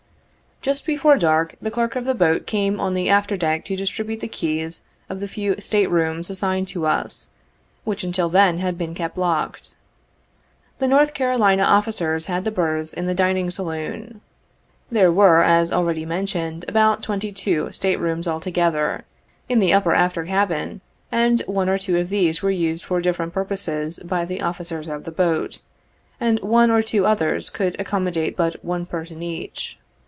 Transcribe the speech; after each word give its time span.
Just 0.63 0.85
before 0.85 1.17
dark, 1.17 1.55
the 1.59 1.71
clerk 1.71 1.95
of 1.95 2.05
the 2.05 2.13
boat 2.13 2.45
came 2.45 2.79
on 2.79 2.93
the 2.93 3.09
after 3.09 3.35
deck 3.35 3.65
to 3.65 3.75
distribute 3.75 4.19
the 4.19 4.27
keys 4.27 4.85
of 5.09 5.19
the 5.19 5.27
few 5.27 5.59
state 5.59 5.87
rooms 5.89 6.29
assigned 6.29 6.67
to 6.67 6.85
us, 6.85 7.29
which 7.83 8.03
until 8.03 8.29
then 8.29 8.59
had 8.59 8.77
been 8.77 8.93
kept 8.93 9.17
locked. 9.17 9.75
The 10.77 10.87
North 10.87 11.15
Carolina 11.15 11.63
officers 11.63 12.27
had 12.27 12.45
the 12.45 12.51
berths 12.51 12.93
in 12.93 13.07
the 13.07 13.15
dining 13.15 13.49
saloon. 13.49 14.21
There 14.91 15.11
were, 15.11 15.41
as 15.41 15.73
already 15.73 16.05
mentioned, 16.05 16.63
about 16.67 17.01
twenty 17.01 17.31
two 17.31 17.71
state 17.71 17.97
rooms 17.99 18.27
altogether, 18.27 19.05
in 19.49 19.57
the 19.57 19.73
upper 19.73 19.95
after 19.95 20.23
cabin, 20.27 20.81
and 21.11 21.41
one 21.47 21.69
or 21.69 21.79
two 21.79 21.97
of 21.97 22.09
these 22.09 22.43
were 22.43 22.51
used 22.51 22.83
for 22.85 23.01
different 23.01 23.33
purposes 23.33 23.97
by 23.97 24.25
the 24.25 24.43
officers 24.43 24.87
of 24.87 25.05
the 25.05 25.11
boat, 25.11 25.63
and 26.19 26.39
one 26.41 26.69
or 26.69 26.83
two 26.83 27.07
others 27.07 27.49
could 27.49 27.75
accom 27.79 28.03
modate 28.03 28.35
but 28.35 28.63
one 28.63 28.85
person 28.85 29.23
each. 29.23 29.79